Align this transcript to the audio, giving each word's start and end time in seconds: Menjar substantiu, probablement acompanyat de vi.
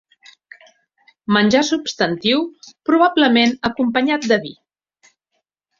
Menjar 1.37 1.61
substantiu, 1.67 2.41
probablement 2.91 3.57
acompanyat 3.73 4.31
de 4.33 4.45
vi. 4.49 4.57